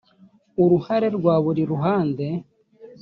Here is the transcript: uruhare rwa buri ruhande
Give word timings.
uruhare 0.63 1.07
rwa 1.17 1.35
buri 1.43 1.63
ruhande 1.71 2.25